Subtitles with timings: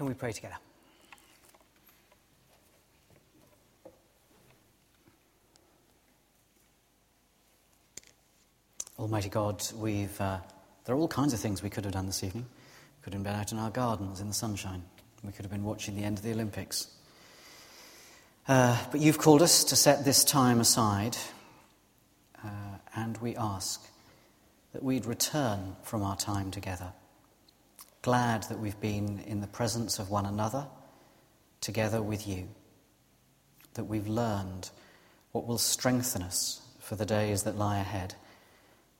[0.00, 0.56] Can we pray together?
[8.98, 10.38] Almighty God, we've, uh,
[10.86, 12.46] there are all kinds of things we could have done this evening.
[12.48, 14.82] We could have been out in our gardens in the sunshine.
[15.22, 16.88] We could have been watching the end of the Olympics.
[18.48, 21.18] Uh, but you've called us to set this time aside,
[22.42, 22.48] uh,
[22.96, 23.86] and we ask
[24.72, 26.94] that we'd return from our time together
[28.02, 30.66] glad that we've been in the presence of one another,
[31.60, 32.48] together with you,
[33.74, 34.70] that we've learned
[35.32, 38.14] what will strengthen us for the days that lie ahead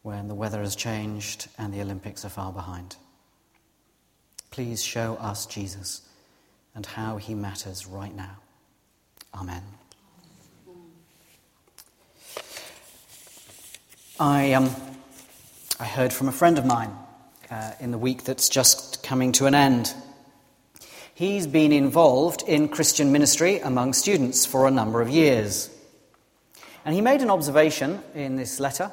[0.03, 2.97] when the weather has changed and the Olympics are far behind.
[4.51, 6.03] Please show us Jesus
[6.75, 8.37] and how he matters right now.
[9.35, 9.63] Amen.
[14.19, 14.71] I, um,
[15.79, 16.95] I heard from a friend of mine
[17.51, 19.95] uh, in the week that's just coming to an end.
[21.15, 25.69] He's been involved in Christian ministry among students for a number of years.
[26.85, 28.91] And he made an observation in this letter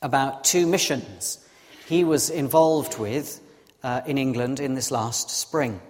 [0.00, 1.44] about two missions
[1.88, 3.40] he was involved with
[3.82, 5.80] uh, in England in this last spring.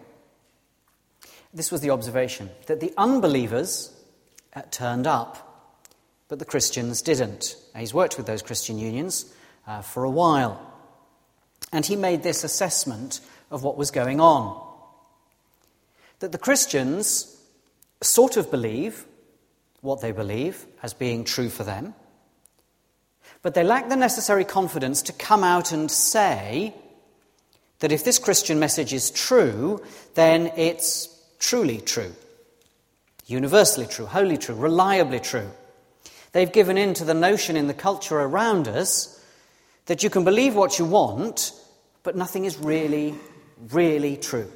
[1.52, 3.92] This was the observation that the unbelievers
[4.54, 5.80] uh, turned up,
[6.28, 7.56] but the Christians didn't.
[7.76, 9.32] he's worked with those Christian unions
[9.66, 10.60] uh, for a while.
[11.72, 14.64] And he made this assessment of what was going on.
[16.20, 17.36] That the Christians
[18.02, 19.04] sort of believe
[19.80, 21.94] what they believe as being true for them,
[23.42, 26.74] but they lack the necessary confidence to come out and say
[27.78, 29.82] that if this Christian message is true,
[30.14, 31.08] then it's
[31.38, 32.12] truly true,
[33.26, 35.50] universally true, wholly true, reliably true.
[36.32, 39.17] They've given in to the notion in the culture around us
[39.88, 41.52] that you can believe what you want,
[42.02, 43.14] but nothing is really,
[43.72, 44.50] really true.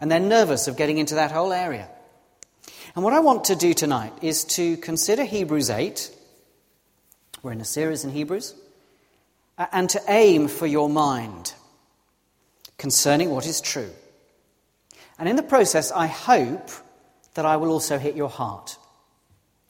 [0.00, 1.88] And they're nervous of getting into that whole area.
[2.94, 6.10] And what I want to do tonight is to consider Hebrews 8.
[7.42, 8.54] We're in a series in Hebrews.
[9.56, 11.54] And to aim for your mind
[12.76, 13.90] concerning what is true.
[15.18, 16.68] And in the process, I hope
[17.32, 18.76] that I will also hit your heart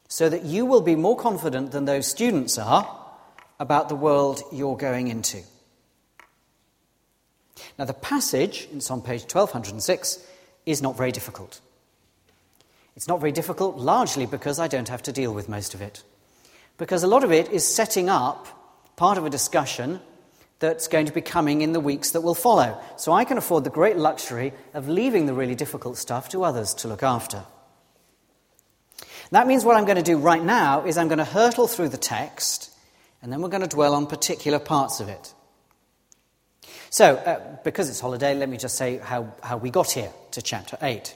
[0.08, 2.97] so that you will be more confident than those students are
[3.58, 5.42] about the world you're going into.
[7.78, 10.24] Now, the passage, it's on page 1206,
[10.66, 11.60] is not very difficult.
[12.96, 16.02] It's not very difficult largely because I don't have to deal with most of it.
[16.78, 18.46] Because a lot of it is setting up
[18.96, 20.00] part of a discussion
[20.58, 22.80] that's going to be coming in the weeks that will follow.
[22.96, 26.75] So I can afford the great luxury of leaving the really difficult stuff to others
[26.75, 27.44] to look after.
[29.30, 31.90] That means what I'm going to do right now is I'm going to hurtle through
[31.90, 32.75] the text
[33.22, 35.34] and then we're going to dwell on particular parts of it.
[36.90, 40.42] So, uh, because it's holiday, let me just say how, how we got here to
[40.42, 41.14] chapter 8.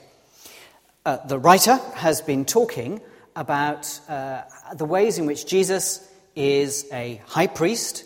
[1.05, 3.01] Uh, the writer has been talking
[3.35, 4.43] about uh,
[4.75, 8.05] the ways in which Jesus is a high priest,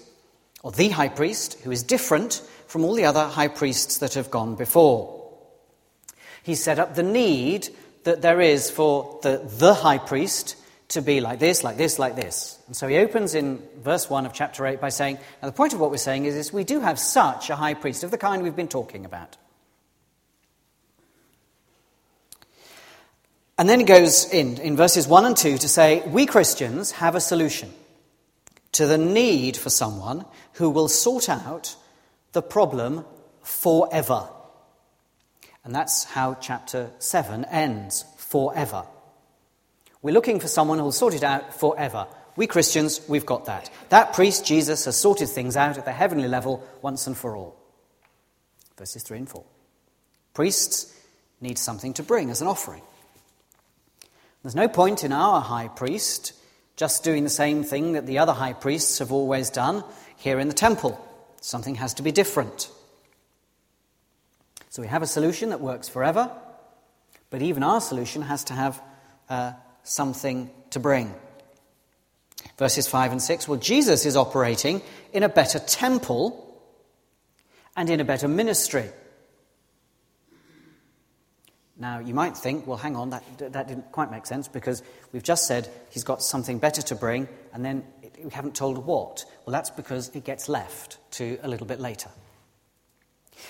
[0.64, 4.32] or the high priest, who is different from all the other high priests that have
[4.32, 5.14] gone before.
[6.44, 7.70] He set up the need
[8.04, 10.56] that there is for the, the high priest
[10.90, 12.58] to be like this, like this, like this.
[12.68, 15.74] And so he opens in verse 1 of chapter 8 by saying, Now the point
[15.74, 18.18] of what we're saying is, is we do have such a high priest of the
[18.18, 19.38] kind we've been talking about.
[23.58, 27.16] And then he goes in, in verses 1 and 2 to say, We Christians have
[27.16, 27.72] a solution
[28.74, 31.76] to the need for someone who will sort out
[32.32, 33.04] the problem
[33.42, 34.30] forever.
[35.66, 38.86] And that's how chapter 7 ends forever.
[40.08, 42.08] We're looking for someone who'll sort it out forever.
[42.38, 43.70] We Christians, we've got that.
[43.90, 47.58] That priest, Jesus, has sorted things out at the heavenly level once and for all.
[48.78, 49.44] Verses 3 and 4.
[50.34, 50.98] Priests
[51.42, 52.84] need something to bring as an offering.
[54.44, 56.32] There's no point in our high priest
[56.78, 59.84] just doing the same thing that the other high priests have always done
[60.16, 61.06] here in the temple.
[61.42, 62.70] Something has to be different.
[64.70, 66.32] So we have a solution that works forever,
[67.30, 68.82] but even our solution has to have
[69.30, 69.52] uh,
[69.88, 71.14] something to bring.
[72.58, 74.82] Verses 5 and 6 well, Jesus is operating
[75.14, 76.44] in a better temple
[77.76, 78.90] and in a better ministry.
[81.80, 84.82] Now, you might think, well, hang on, that, that didn't quite make sense because
[85.12, 87.84] we've just said he's got something better to bring, and then
[88.24, 89.26] we haven't told what.
[89.46, 92.10] Well, that's because it gets left to a little bit later.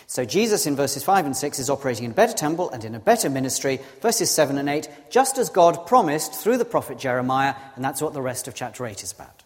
[0.05, 2.95] So Jesus in verses 5 and 6 is operating in a better temple and in
[2.95, 3.79] a better ministry.
[4.01, 8.13] Verses 7 and 8, just as God promised through the prophet Jeremiah, and that's what
[8.13, 9.43] the rest of chapter 8 is about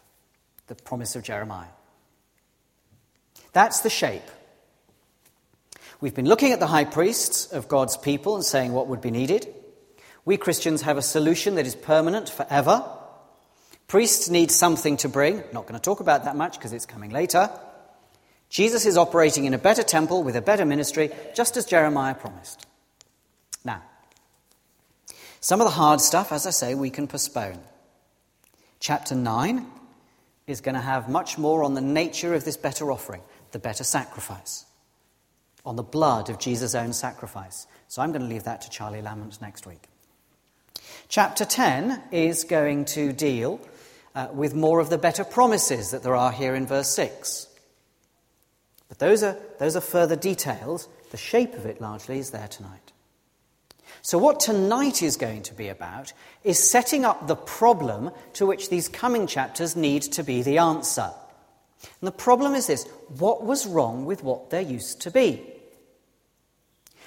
[0.67, 1.67] the promise of Jeremiah.
[3.51, 4.23] That's the shape.
[5.99, 9.11] We've been looking at the high priests of God's people and saying what would be
[9.11, 9.53] needed.
[10.23, 12.85] We Christians have a solution that is permanent forever.
[13.87, 15.43] Priests need something to bring.
[15.51, 17.49] Not going to talk about that much because it's coming later.
[18.51, 22.67] Jesus is operating in a better temple with a better ministry, just as Jeremiah promised.
[23.63, 23.81] Now,
[25.39, 27.59] some of the hard stuff, as I say, we can postpone.
[28.81, 29.65] Chapter 9
[30.47, 33.21] is going to have much more on the nature of this better offering,
[33.53, 34.65] the better sacrifice,
[35.65, 37.67] on the blood of Jesus' own sacrifice.
[37.87, 39.83] So I'm going to leave that to Charlie Lamont next week.
[41.07, 43.61] Chapter 10 is going to deal
[44.13, 47.47] uh, with more of the better promises that there are here in verse 6.
[48.91, 50.89] But those are, those are further details.
[51.11, 52.91] The shape of it largely is there tonight.
[54.01, 56.11] So, what tonight is going to be about
[56.43, 61.09] is setting up the problem to which these coming chapters need to be the answer.
[61.83, 62.85] And the problem is this
[63.17, 65.41] what was wrong with what there used to be?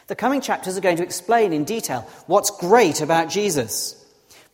[0.06, 4.02] The coming chapters are going to explain in detail what's great about Jesus.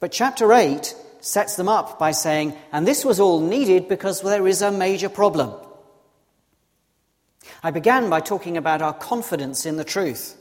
[0.00, 4.48] But chapter 8 sets them up by saying, and this was all needed because there
[4.48, 5.52] is a major problem.
[7.62, 10.36] I began by talking about our confidence in the truth.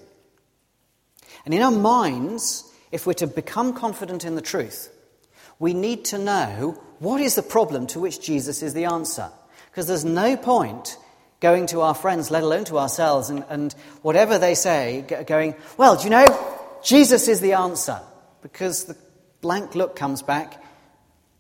[1.46, 4.90] And in our minds, if we're to become confident in the truth,
[5.60, 9.30] we need to know what is the problem to which Jesus is the answer.
[9.70, 10.98] Because there's no point
[11.40, 15.96] going to our friends, let alone to ourselves, and, and whatever they say, going, well,
[15.96, 16.28] do you know,
[16.84, 18.02] Jesus is the answer.
[18.42, 18.98] Because the
[19.42, 20.62] blank look comes back,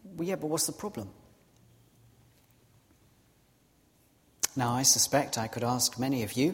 [0.03, 1.09] well, yeah, but what's the problem?
[4.59, 6.53] Now, I suspect I could ask many of you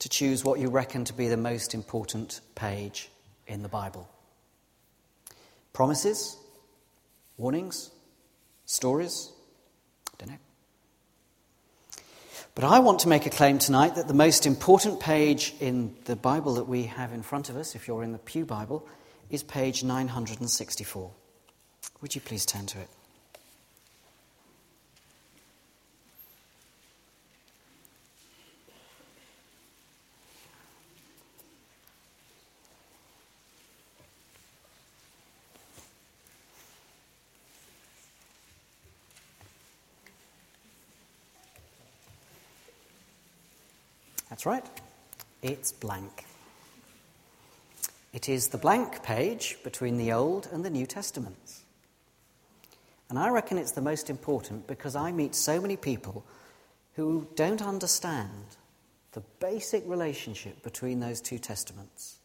[0.00, 3.08] to choose what you reckon to be the most important page
[3.46, 4.06] in the Bible.
[5.72, 6.36] Promises?
[7.38, 7.90] Warnings?
[8.66, 9.32] Stories?
[10.12, 10.38] I don't know.
[12.54, 16.16] But I want to make a claim tonight that the most important page in the
[16.16, 18.86] Bible that we have in front of us, if you're in the Pew Bible,
[19.30, 21.10] is page 964.
[22.02, 22.90] Would you please turn to it?
[44.34, 44.68] That's right.
[45.42, 46.24] It's blank.
[48.12, 51.62] It is the blank page between the Old and the New Testaments.
[53.08, 56.24] And I reckon it's the most important because I meet so many people
[56.94, 58.56] who don't understand
[59.12, 62.18] the basic relationship between those two testaments.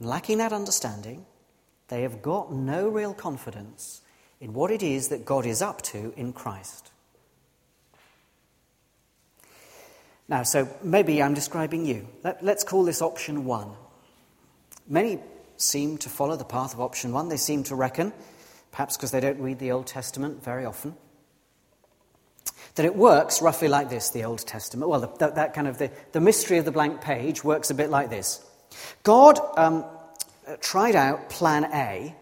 [0.00, 1.24] And lacking that understanding,
[1.86, 4.02] they have got no real confidence
[4.40, 6.90] in what it is that God is up to in Christ.
[10.28, 12.08] Now, so maybe I'm describing you.
[12.22, 13.70] Let, us call this option one.
[14.88, 15.18] Many
[15.56, 17.28] seem to follow the path of option one.
[17.28, 18.12] They seem to reckon,
[18.72, 20.94] perhaps because they don't read the Old Testament very often,
[22.74, 24.88] that it works roughly like this the Old Testament.
[24.88, 27.74] Well, the, that, that, kind of the, the mystery of the blank page works a
[27.74, 28.42] bit like this.
[29.02, 29.84] God um,
[30.60, 32.14] tried out plan A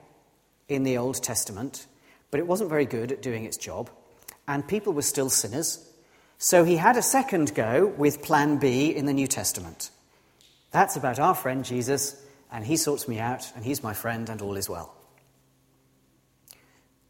[0.69, 1.87] in the Old Testament,
[2.31, 3.91] but it wasn't very good at doing its job,
[4.49, 5.89] and people were still sinners
[6.43, 9.93] so he had a second go with plan B in the New Testament.
[10.73, 12.21] That's about our friend Jesus,
[12.51, 14.93] and he sorts me out, and he's my friend, and all is well.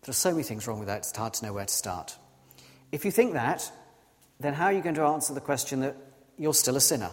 [0.02, 2.14] There are so many things wrong with that, it's hard to know where to start.
[2.92, 3.72] If you think that,
[4.38, 5.96] then how are you going to answer the question that
[6.36, 7.10] you're still a sinner?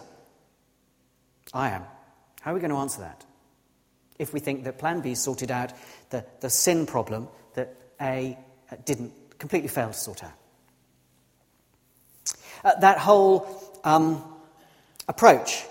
[1.54, 1.84] I am.
[2.42, 3.24] How are we going to answer that?
[4.18, 5.72] If we think that plan B sorted out
[6.10, 8.36] the, the sin problem that A
[8.70, 10.34] uh, didn't completely fail to sort out.
[12.64, 13.46] Uh, that whole
[13.84, 14.22] um,
[15.08, 15.64] approach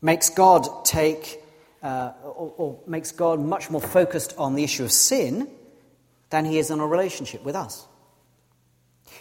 [0.00, 1.42] makes God take,
[1.82, 5.48] uh, or, or makes God much more focused on the issue of sin
[6.30, 7.86] than he is on a relationship with us.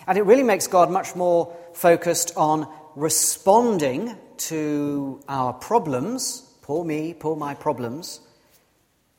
[0.07, 7.13] And it really makes God much more focused on responding to our problems, poor me,
[7.13, 8.19] poor my problems.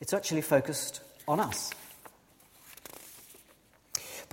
[0.01, 1.71] It's actually focused on us.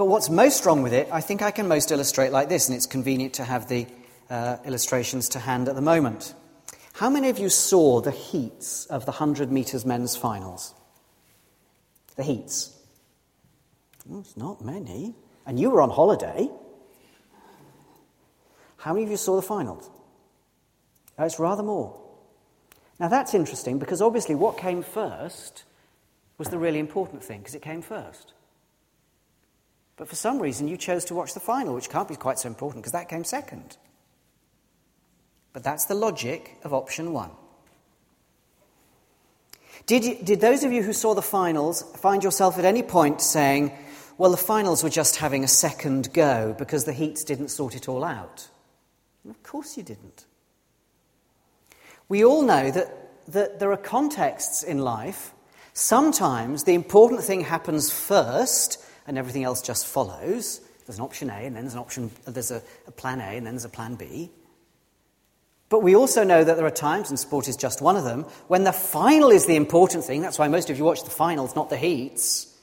[0.00, 2.75] But what's most wrong with it, I think I can most illustrate like this, and
[2.75, 3.87] it's convenient to have the
[4.30, 6.33] uh, illustrations to hand at the moment.
[6.95, 10.73] How many of you saw the heats of the 100 metres men's finals?
[12.16, 12.75] The heats.
[14.07, 15.16] Well, it's not many.
[15.45, 16.49] And you were on holiday.
[18.78, 19.90] How many of you saw the finals?
[21.19, 22.00] Oh, it's rather more.
[22.99, 25.64] Now that's interesting because obviously what came first
[26.38, 28.33] was the really important thing because it came first.
[30.00, 32.49] But for some reason, you chose to watch the final, which can't be quite so
[32.49, 33.76] important because that came second.
[35.52, 37.33] But that's the logic of option one.
[39.85, 43.21] Did, you, did those of you who saw the finals find yourself at any point
[43.21, 43.73] saying,
[44.16, 47.87] well, the finals were just having a second go because the heats didn't sort it
[47.87, 48.49] all out?
[49.28, 50.25] of course you didn't.
[52.09, 55.35] We all know that, that there are contexts in life.
[55.75, 60.61] Sometimes the important thing happens first and everything else just follows.
[60.87, 63.45] There's an option A, and then there's an option, there's a, a plan A, and
[63.45, 64.31] then there's a plan B.
[65.69, 68.23] But we also know that there are times, and sport is just one of them,
[68.47, 70.23] when the final is the important thing.
[70.23, 72.57] That's why most of you watch the finals, not the heats.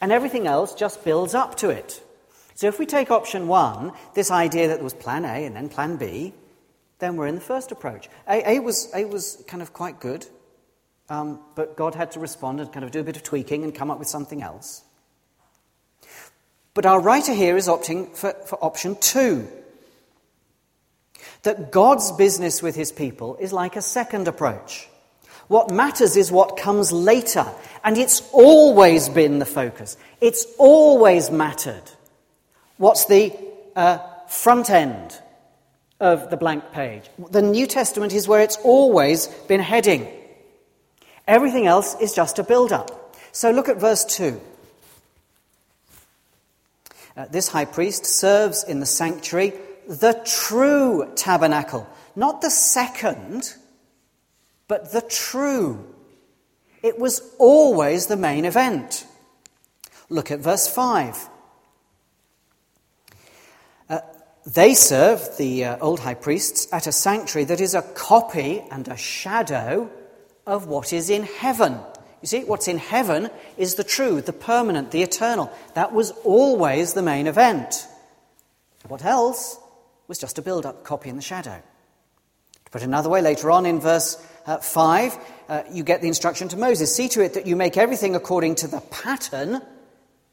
[0.00, 2.02] And everything else just builds up to it.
[2.54, 5.68] So if we take option one, this idea that there was plan A and then
[5.68, 6.32] plan B,
[6.98, 8.08] then we're in the first approach.
[8.26, 10.26] A, a was, a was kind of quite good,
[11.10, 13.74] um, but God had to respond and kind of do a bit of tweaking and
[13.74, 14.82] come up with something else.
[16.78, 19.48] But our writer here is opting for, for option two
[21.42, 24.88] that God's business with his people is like a second approach.
[25.48, 27.44] What matters is what comes later,
[27.82, 29.96] and it's always been the focus.
[30.20, 31.82] It's always mattered.
[32.76, 33.36] What's the
[33.74, 35.20] uh, front end
[35.98, 37.10] of the blank page?
[37.28, 40.06] The New Testament is where it's always been heading.
[41.26, 43.16] Everything else is just a build up.
[43.32, 44.40] So look at verse 2.
[47.18, 49.52] Uh, this high priest serves in the sanctuary
[49.88, 51.84] the true tabernacle,
[52.14, 53.54] not the second,
[54.68, 55.84] but the true.
[56.80, 59.04] It was always the main event.
[60.08, 61.28] Look at verse 5.
[63.88, 64.00] Uh,
[64.46, 68.86] they serve, the uh, old high priests, at a sanctuary that is a copy and
[68.86, 69.90] a shadow
[70.46, 71.80] of what is in heaven.
[72.20, 75.52] You see, what's in heaven is the true, the permanent, the eternal.
[75.74, 77.86] That was always the main event.
[78.88, 79.58] What else
[80.08, 81.62] was just a build up, copy in the shadow.
[82.64, 86.48] To put another way, later on in verse uh, 5, uh, you get the instruction
[86.48, 89.60] to Moses see to it that you make everything according to the pattern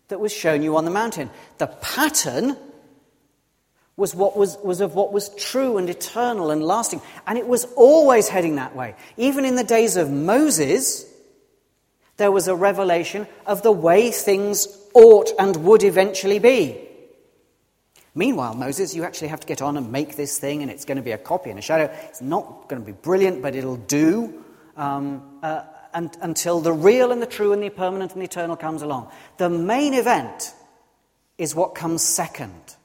[0.08, 1.30] that was shown you on the mountain.
[1.58, 2.58] The pattern
[3.98, 7.02] was, what was, was of what was true and eternal and lasting.
[7.28, 8.96] And it was always heading that way.
[9.18, 11.06] Even in the days of Moses,
[12.18, 16.82] there was a revelation of the way things ought and would eventually be.
[18.14, 20.96] Meanwhile, Moses, you actually have to get on and make this thing, and it's going
[20.96, 21.94] to be a copy and a shadow.
[22.04, 24.46] It's not going to be brilliant, but it'll do
[24.78, 28.56] um, uh, and, until the real and the true and the permanent and the eternal
[28.56, 29.12] comes along.
[29.38, 30.54] The main event
[31.38, 32.76] is what comes second.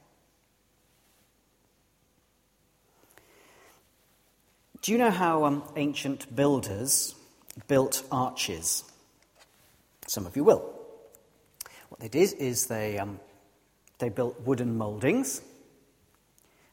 [4.82, 7.14] Do you know how um, ancient builders
[7.68, 8.82] built arches?
[10.10, 10.68] Some of you will.
[11.88, 13.20] What they did is they um,
[14.00, 15.40] they built wooden mouldings.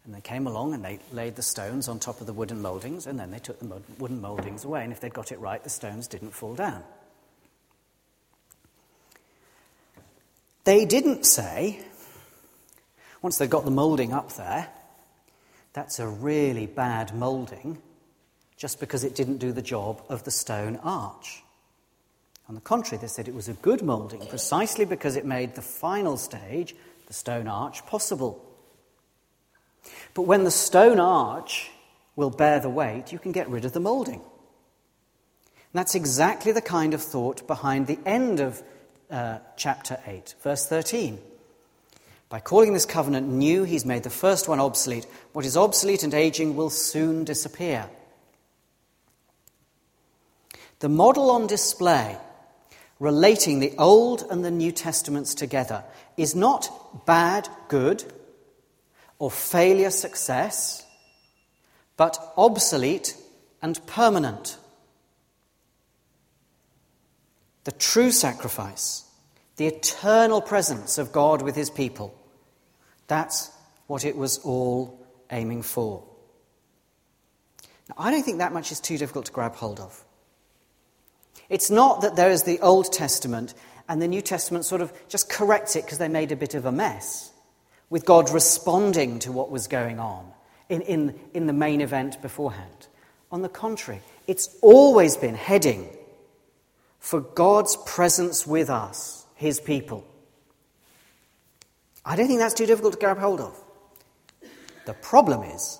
[0.05, 3.05] And they came along and they laid the stones on top of the wooden mouldings,
[3.05, 4.83] and then they took the wooden mouldings away.
[4.83, 6.81] And if they'd got it right, the stones didn't fall down.
[10.63, 11.85] They didn't say,
[13.21, 14.67] once they got the moulding up there,
[15.73, 17.77] that's a really bad moulding,
[18.55, 21.43] just because it didn't do the job of the stone arch.
[22.49, 25.61] On the contrary, they said it was a good moulding precisely because it made the
[25.61, 26.75] final stage
[27.07, 28.43] the stone arch possible.
[30.13, 31.71] But when the stone arch
[32.15, 34.21] will bear the weight, you can get rid of the moulding.
[35.73, 38.63] That's exactly the kind of thought behind the end of
[39.11, 41.19] uh, chapter 8, verse 13.
[42.29, 45.05] By calling this covenant new, he's made the first one obsolete.
[45.33, 47.89] What is obsolete and aging will soon disappear.
[50.79, 52.17] The model on display
[52.99, 55.83] relating the Old and the New Testaments together
[56.15, 58.03] is not bad, good,
[59.19, 60.85] or failure, success,
[61.95, 63.15] but obsolete
[63.61, 64.57] and permanent.
[67.63, 69.03] The true sacrifice,
[69.57, 72.13] the eternal presence of God with his people,
[73.07, 73.51] that's
[73.87, 76.03] what it was all aiming for.
[77.89, 80.03] Now, I don't think that much is too difficult to grab hold of.
[81.49, 83.53] It's not that there is the Old Testament
[83.89, 86.65] and the New Testament sort of just corrects it because they made a bit of
[86.65, 87.31] a mess,
[87.89, 90.29] with God responding to what was going on
[90.69, 92.87] in, in, in the main event beforehand.
[93.31, 95.89] On the contrary, it's always been heading
[96.99, 100.05] for God's presence with us, his people.
[102.05, 103.57] I don't think that's too difficult to grab hold of.
[104.85, 105.79] The problem is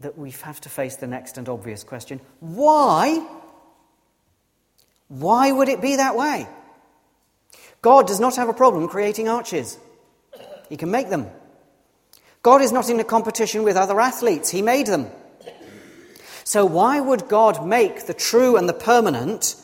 [0.00, 3.24] that we have to face the next and obvious question why
[5.12, 6.48] why would it be that way?
[7.82, 9.78] God does not have a problem creating arches,
[10.70, 11.26] He can make them.
[12.40, 15.08] God is not in a competition with other athletes, He made them.
[16.44, 19.54] So, why would God make the true and the permanent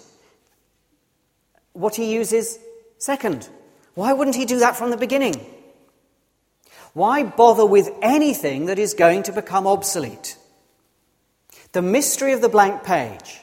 [1.73, 2.59] what He uses
[2.99, 3.49] second?
[3.95, 5.35] Why wouldn't He do that from the beginning?
[6.93, 10.37] Why bother with anything that is going to become obsolete?
[11.73, 13.41] The mystery of the blank page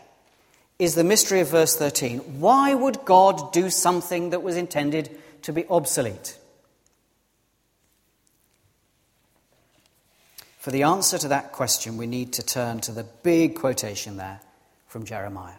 [0.77, 2.39] is the mystery of verse 13.
[2.39, 5.09] Why would God do something that was intended
[5.43, 6.37] to be obsolete?
[10.59, 14.41] For the answer to that question, we need to turn to the big quotation there
[14.87, 15.53] from Jeremiah.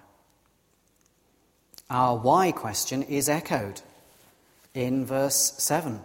[1.88, 3.80] Our why question is echoed
[4.75, 6.00] in verse 7.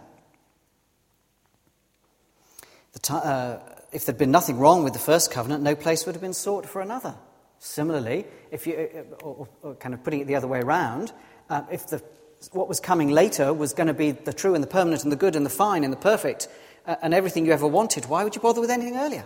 [3.02, 3.56] T- uh,
[3.90, 6.66] if there'd been nothing wrong with the first covenant, no place would have been sought
[6.66, 7.16] for another.
[7.64, 11.12] Similarly, if you, uh, or, or kind of putting it the other way around,
[11.48, 12.02] uh, if the,
[12.50, 15.16] what was coming later was going to be the true and the permanent and the
[15.16, 16.48] good and the fine and the perfect,
[16.88, 19.24] uh, and everything you ever wanted, why would you bother with anything earlier?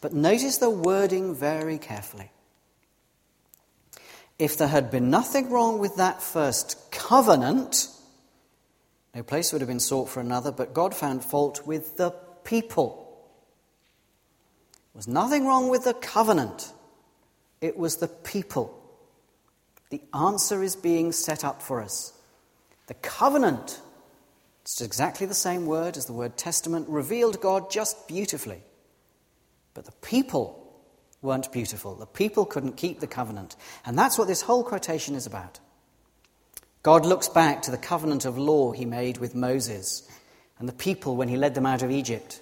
[0.00, 2.32] But notice the wording very carefully.
[4.40, 7.86] If there had been nothing wrong with that first covenant,
[9.14, 12.10] no place would have been sought for another, but God found fault with the
[12.42, 13.05] people.
[14.96, 16.72] Was nothing wrong with the covenant,
[17.60, 18.72] it was the people.
[19.90, 22.12] The answer is being set up for us.
[22.88, 23.80] The covenant
[24.66, 28.64] it's exactly the same word as the word testament, revealed God just beautifully.
[29.74, 30.82] But the people
[31.22, 31.94] weren't beautiful.
[31.94, 33.54] The people couldn't keep the covenant.
[33.84, 35.60] And that's what this whole quotation is about.
[36.82, 40.02] God looks back to the covenant of law he made with Moses
[40.58, 42.40] and the people when he led them out of Egypt.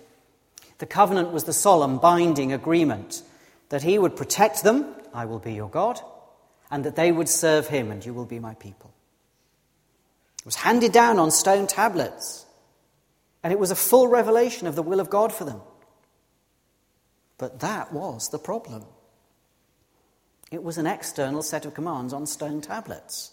[0.78, 3.22] The covenant was the solemn, binding agreement
[3.68, 6.00] that he would protect them, I will be your God,
[6.70, 8.92] and that they would serve him, and you will be my people.
[10.40, 12.44] It was handed down on stone tablets,
[13.42, 15.60] and it was a full revelation of the will of God for them.
[17.38, 18.84] But that was the problem.
[20.50, 23.32] It was an external set of commands on stone tablets.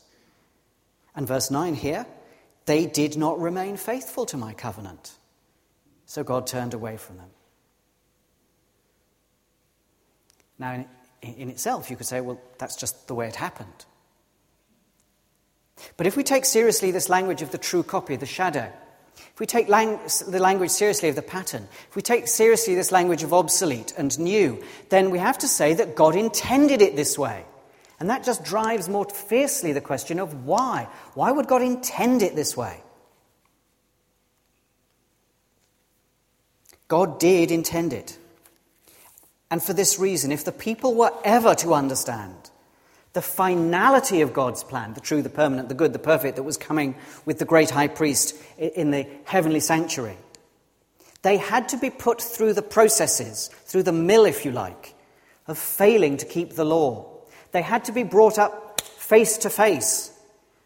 [1.15, 2.05] And verse 9 here,
[2.65, 5.17] they did not remain faithful to my covenant.
[6.11, 7.29] So God turned away from them.
[10.59, 10.85] Now, in,
[11.21, 13.85] in itself, you could say, well, that's just the way it happened.
[15.95, 18.69] But if we take seriously this language of the true copy, the shadow,
[19.15, 22.91] if we take lang- the language seriously of the pattern, if we take seriously this
[22.91, 27.17] language of obsolete and new, then we have to say that God intended it this
[27.17, 27.45] way.
[28.01, 30.89] And that just drives more fiercely the question of why.
[31.13, 32.83] Why would God intend it this way?
[36.91, 38.17] God did intend it.
[39.49, 42.35] And for this reason, if the people were ever to understand
[43.13, 46.57] the finality of God's plan, the true, the permanent, the good, the perfect that was
[46.57, 50.17] coming with the great high priest in the heavenly sanctuary.
[51.21, 54.93] They had to be put through the processes, through the mill, if you like,
[55.47, 57.09] of failing to keep the law.
[57.53, 60.11] They had to be brought up face to face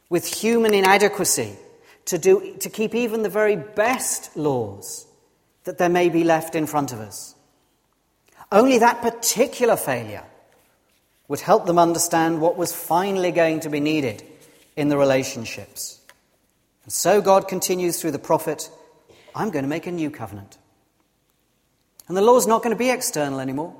[0.10, 1.56] with human inadequacy
[2.06, 5.06] to, do, to keep even the very best laws
[5.65, 7.36] that there may be left in front of us.
[8.51, 10.23] Only that particular failure
[11.28, 14.23] would help them understand what was finally going to be needed
[14.75, 15.99] in the relationships.
[16.84, 18.69] And so God continues through the prophet
[19.36, 20.58] I'm going to make a new covenant.
[22.08, 23.75] And the law's not going to be external anymore.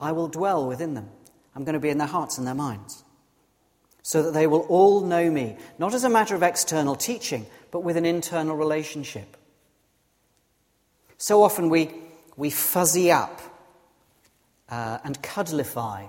[0.00, 1.10] I will dwell within them.
[1.54, 3.04] I'm going to be in their hearts and their minds.
[4.02, 7.80] So that they will all know me, not as a matter of external teaching, but
[7.80, 9.36] with an internal relationship.
[11.18, 11.90] So often we,
[12.36, 13.40] we fuzzy up
[14.68, 16.08] uh, and cuddlify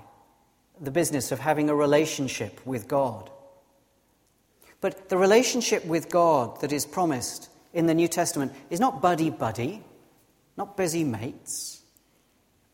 [0.80, 3.30] the business of having a relationship with God.
[4.82, 9.30] But the relationship with God that is promised in the New Testament is not buddy
[9.30, 9.84] buddy,
[10.58, 11.82] not busy mates,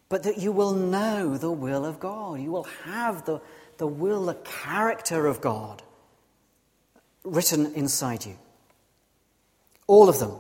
[0.10, 2.40] but that you will know the will of God.
[2.42, 3.42] You will have the,
[3.78, 5.84] the will, the character of God
[7.24, 8.38] written inside you.
[9.88, 10.38] All of them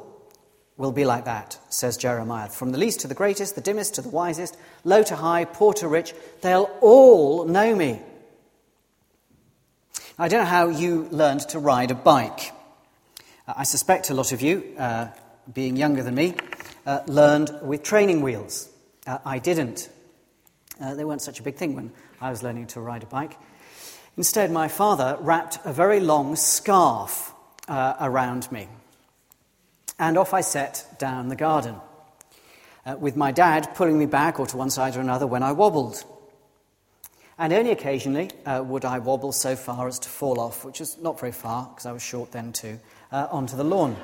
[0.81, 2.49] will be like that, says Jeremiah.
[2.49, 5.73] From the least to the greatest, the dimmest to the wisest, low to high, poor
[5.75, 8.01] to rich, they'll all know me.
[10.17, 12.51] I don't know how you learned to ride a bike.
[13.47, 15.09] Uh, I suspect a lot of you, uh,
[15.53, 16.33] being younger than me,
[16.87, 18.67] uh, learned with training wheels.
[19.05, 19.87] Uh, I didn't.
[20.81, 23.37] Uh, they weren't such a big thing when I was learning to ride a bike.
[24.17, 27.33] Instead, my father wrapped a very long scarf
[27.69, 28.67] around me
[30.01, 31.75] and off I set down the garden,
[32.87, 35.51] uh, with my dad pulling me back or to one side or another when I
[35.51, 36.03] wobbled.
[37.37, 40.97] And only occasionally uh, would I wobble so far as to fall off, which is
[40.97, 42.79] not very far, because I was short then too,
[43.11, 43.95] uh, onto the lawn.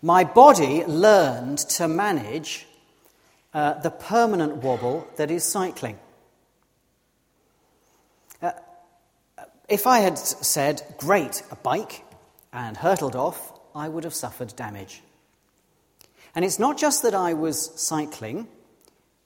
[0.00, 2.68] my body learned to manage
[3.52, 5.98] uh, the permanent wobble that is cycling.
[8.40, 8.52] Uh,
[9.68, 12.04] if I had said, great, a bike,
[12.52, 15.02] and hurtled off, I would have suffered damage.
[16.34, 18.48] And it's not just that I was cycling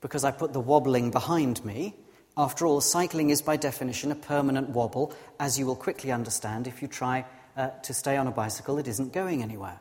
[0.00, 1.94] because I put the wobbling behind me.
[2.36, 6.82] After all, cycling is by definition a permanent wobble, as you will quickly understand if
[6.82, 7.24] you try
[7.56, 9.78] uh, to stay on a bicycle that isn't going anywhere.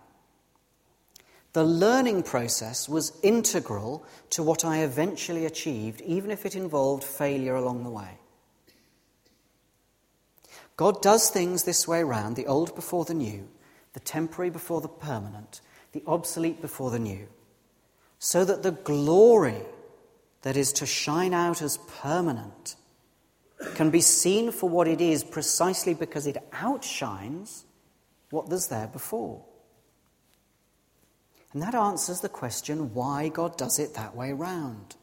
[1.54, 7.56] The learning process was integral to what I eventually achieved, even if it involved failure
[7.56, 8.20] along the way.
[10.78, 13.48] God does things this way round the old before the new,
[13.94, 17.28] the temporary before the permanent, the obsolete before the new,
[18.20, 19.62] so that the glory
[20.42, 22.76] that is to shine out as permanent
[23.76, 27.66] can be seen for what it is precisely because it outshines
[28.30, 29.44] what was there before.
[31.52, 34.96] And that answers the question why God does it that way round.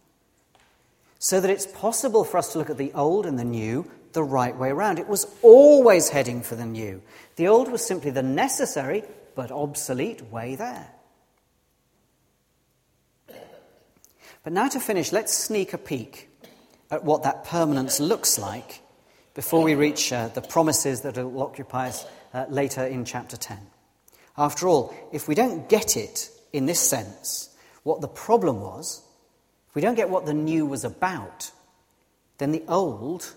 [1.18, 4.25] So that it's possible for us to look at the old and the new the
[4.25, 4.99] right way around.
[4.99, 7.03] It was always heading for the new.
[7.37, 10.89] The old was simply the necessary but obsolete way there.
[14.43, 16.31] But now to finish, let's sneak a peek
[16.91, 18.81] at what that permanence looks like
[19.35, 23.59] before we reach uh, the promises that will occupy us uh, later in chapter 10.
[24.39, 29.03] After all, if we don't get it in this sense, what the problem was,
[29.69, 31.51] if we don't get what the new was about,
[32.39, 33.35] then the old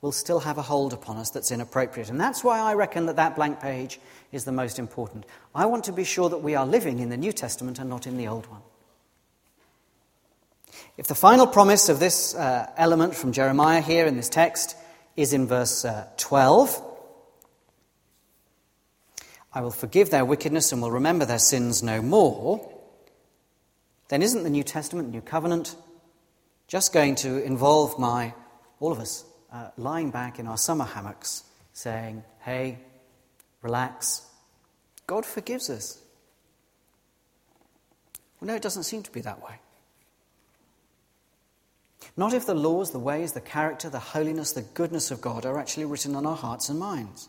[0.00, 2.08] will still have a hold upon us that's inappropriate.
[2.08, 3.98] And that's why I reckon that that blank page
[4.30, 5.26] is the most important.
[5.54, 8.06] I want to be sure that we are living in the New Testament and not
[8.06, 8.62] in the Old one.
[10.96, 14.76] If the final promise of this uh, element from Jeremiah here in this text
[15.16, 16.84] is in verse uh, 12,
[19.52, 22.72] I will forgive their wickedness and will remember their sins no more,
[24.08, 25.74] then isn't the New Testament, New Covenant,
[26.66, 28.34] just going to involve my,
[28.78, 32.78] all of us, uh, lying back in our summer hammocks saying, hey,
[33.62, 34.26] relax,
[35.06, 36.00] God forgives us?
[38.40, 39.58] Well, no, it doesn't seem to be that way.
[42.16, 45.58] Not if the laws, the ways, the character, the holiness, the goodness of God are
[45.58, 47.28] actually written on our hearts and minds.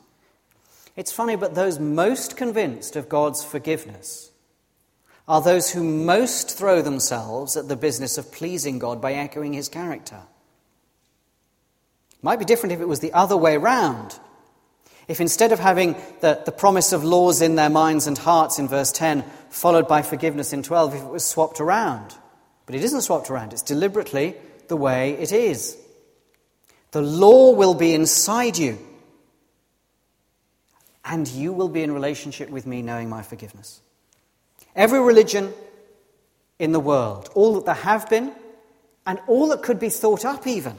[0.96, 4.32] It's funny, but those most convinced of God's forgiveness
[5.28, 9.70] are those who most throw themselves at the business of pleasing God by echoing his
[9.70, 10.24] character.
[12.22, 14.18] Might be different if it was the other way round.
[15.08, 18.68] If instead of having the, the promise of laws in their minds and hearts in
[18.68, 22.16] verse 10, followed by forgiveness in 12, if it was swapped around.
[22.66, 24.36] But it isn't swapped around, it's deliberately
[24.68, 25.78] the way it is.
[26.92, 28.78] The law will be inside you
[31.10, 33.82] and you will be in relationship with me knowing my forgiveness.
[34.76, 35.52] Every religion
[36.60, 38.32] in the world, all that there have been,
[39.08, 40.78] and all that could be thought up, even.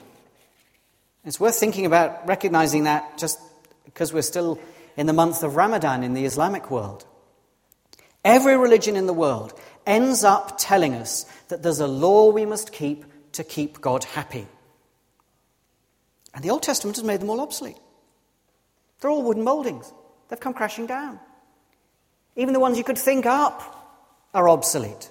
[1.25, 3.39] It's worth thinking about recognizing that just
[3.85, 4.59] because we're still
[4.97, 7.05] in the month of Ramadan in the Islamic world.
[8.25, 9.53] Every religion in the world
[9.87, 14.47] ends up telling us that there's a law we must keep to keep God happy.
[16.35, 17.79] And the Old Testament has made them all obsolete.
[19.01, 19.93] They're all wooden mouldings.
[20.29, 21.19] They've come crashing down.
[22.37, 23.77] Even the ones you could think up
[24.33, 25.11] are obsolete.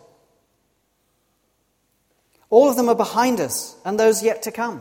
[2.50, 4.80] All of them are behind us, and those yet to come.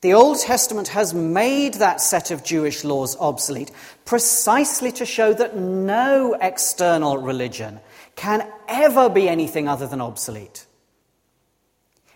[0.00, 3.70] The Old Testament has made that set of Jewish laws obsolete
[4.04, 7.80] precisely to show that no external religion
[8.16, 10.66] can ever be anything other than obsolete.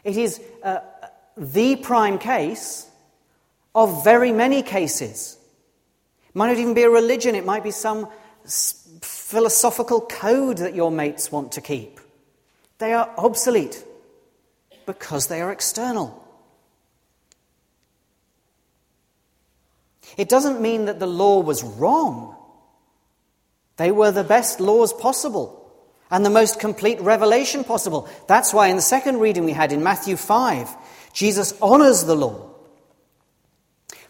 [0.02, 0.80] It is uh,
[1.36, 2.88] the prime case
[3.74, 5.38] of very many cases
[6.34, 8.08] it might not even be a religion, it might be some
[9.00, 12.00] philosophical code that your mates want to keep.
[12.78, 13.84] They are obsolete
[14.84, 16.23] because they are external.
[20.16, 22.36] It doesn't mean that the law was wrong.
[23.76, 25.60] They were the best laws possible
[26.10, 28.08] and the most complete revelation possible.
[28.28, 30.68] That's why in the second reading we had in Matthew 5,
[31.12, 32.50] Jesus honors the law.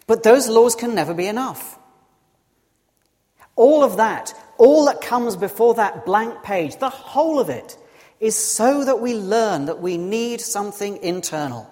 [0.07, 1.79] But those laws can never be enough.
[3.55, 7.77] All of that, all that comes before that blank page, the whole of it,
[8.19, 11.69] is so that we learn that we need something internal.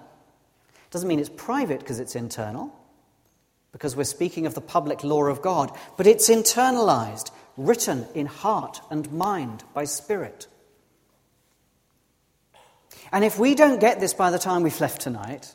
[0.92, 2.74] Doesn't mean it's private because it's internal,
[3.74, 8.80] because we're speaking of the public law of God, but it's internalized, written in heart
[8.90, 10.48] and mind by Spirit.
[13.12, 15.54] And if we don't get this by the time we've left tonight,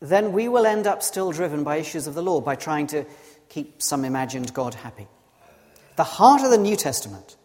[0.00, 3.04] then we will end up still driven by issues of the law, by trying to
[3.48, 5.06] keep some imagined God happy.
[5.96, 7.36] The heart of the New Testament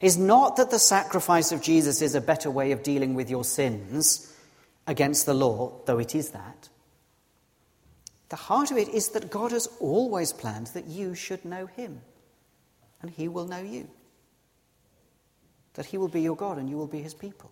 [0.00, 3.44] is not that the sacrifice of Jesus is a better way of dealing with your
[3.44, 4.32] sins
[4.86, 6.68] against the law, though it is that.
[8.28, 12.00] The heart of it is that God has always planned that you should know Him,
[13.00, 13.88] and He will know you.
[15.74, 17.50] That He will be your God and you will be His people.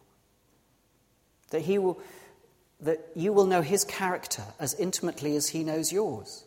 [1.51, 2.01] That, he will,
[2.81, 6.45] that you will know His character as intimately as He knows yours.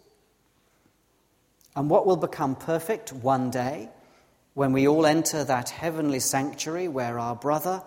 [1.75, 3.89] And what will become perfect one day
[4.53, 7.81] when we all enter that heavenly sanctuary where our brother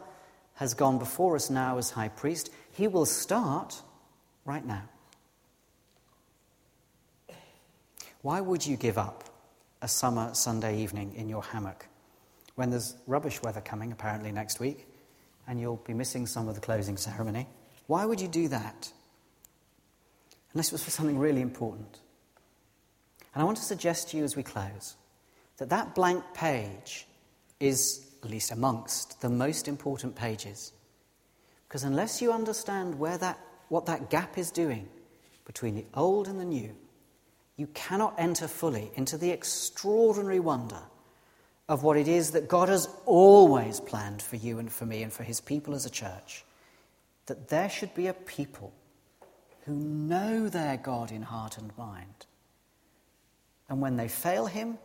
[0.55, 3.83] has gone before us now as high priest, he will start
[4.45, 4.89] right now.
[8.23, 9.25] Why would you give up
[9.83, 11.89] a summer Sunday evening in your hammock
[12.55, 14.87] when there's rubbish weather coming, apparently next week,
[15.49, 17.49] and you'll be missing some of the closing ceremony?
[17.89, 18.93] Why would you do that?
[20.53, 21.99] Unless it was for something really important.
[23.35, 24.97] And I want to suggest to you as we close
[25.57, 27.07] that that blank page
[27.59, 30.73] is, at least amongst, the most important pages.
[31.67, 34.89] Because unless you understand where that, what that gap is doing
[35.45, 36.75] between the old and the new,
[37.57, 40.83] you cannot enter fully into the extraordinary wonder
[41.69, 45.13] of what it is that God has always planned for you and for me and
[45.13, 46.45] for his people as a church.
[47.27, 48.73] That there should be a people
[49.65, 52.27] who know their God in heart and mind.
[53.69, 54.79] And when they fail him,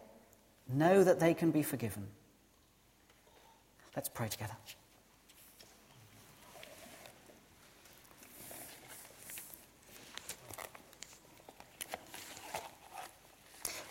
[0.71, 2.08] know that they can be forgiven.
[3.95, 4.56] Let's pray together.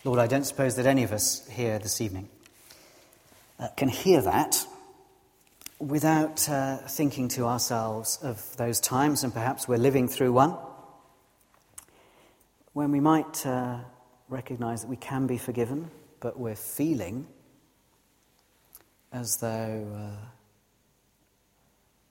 [0.07, 2.29] Lord, I don't suppose that any of us here this evening
[3.59, 4.65] uh, can hear that
[5.79, 10.55] without uh, thinking to ourselves of those times, and perhaps we're living through one,
[12.71, 13.79] when we might uh,
[14.29, 15.91] recognize that we can be forgiven,
[16.21, 17.27] but we're feeling
[19.11, 20.25] as though uh,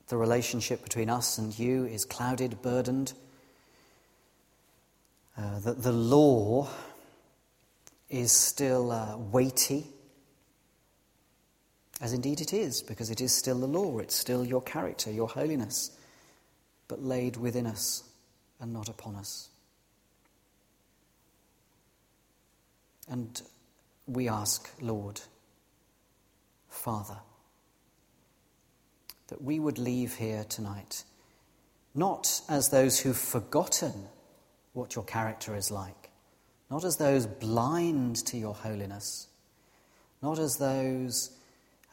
[0.08, 3.14] the relationship between us and you is clouded, burdened,
[5.38, 6.68] uh, that the law
[8.08, 9.86] is still uh, weighty,
[12.00, 15.28] as indeed it is, because it is still the law, it's still your character, your
[15.28, 15.90] holiness,
[16.88, 18.04] but laid within us
[18.60, 19.48] and not upon us.
[23.08, 23.40] And
[24.06, 25.20] we ask, Lord,
[26.68, 27.18] Father,
[29.28, 31.04] that we would leave here tonight
[31.94, 33.92] not as those who've forgotten
[34.74, 36.10] what your character is like
[36.70, 39.28] not as those blind to your holiness,
[40.22, 41.30] not as those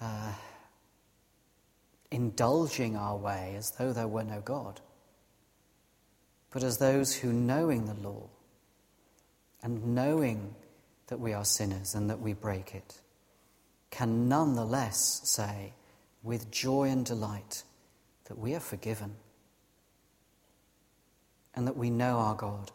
[0.01, 0.33] uh,
[2.11, 4.81] indulging our way as though there were no God,
[6.51, 8.29] but as those who, knowing the law
[9.61, 10.55] and knowing
[11.07, 13.01] that we are sinners and that we break it,
[13.91, 15.73] can nonetheless say
[16.23, 17.63] with joy and delight
[18.25, 19.15] that we are forgiven
[21.55, 22.71] and that we know our God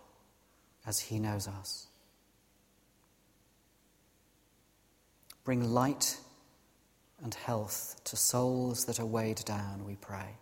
[0.86, 1.87] as He knows us.
[5.48, 6.18] Bring light
[7.22, 10.36] and health to souls that are weighed down, we pray.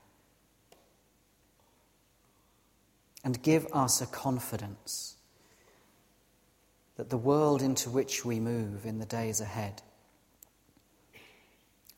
[3.23, 5.15] And give us a confidence
[6.97, 9.81] that the world into which we move in the days ahead,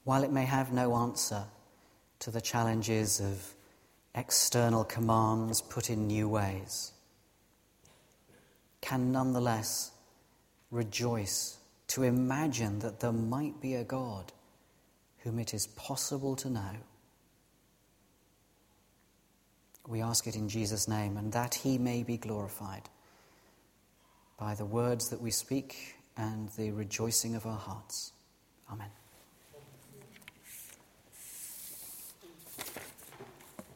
[0.04, 1.44] while it may have no answer
[2.18, 3.54] to the challenges of
[4.14, 6.92] external commands put in new ways,
[8.82, 9.92] can nonetheless
[10.70, 11.57] rejoice
[11.88, 14.32] to imagine that there might be a God
[15.18, 16.76] whom it is possible to know.
[19.86, 22.88] We ask it in Jesus' name, and that he may be glorified
[24.38, 28.12] by the words that we speak and the rejoicing of our hearts.
[28.70, 28.90] Amen.